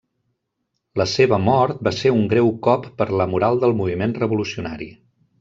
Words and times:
La 1.01 1.05
seva 1.11 1.37
mort 1.47 1.83
va 1.87 1.93
ser 1.97 2.13
un 2.15 2.23
greu 2.31 2.49
cop 2.69 2.89
per 3.03 3.07
a 3.11 3.19
la 3.21 3.29
moral 3.35 3.61
del 3.67 3.77
moviment 3.83 4.17
revolucionari. 4.25 4.91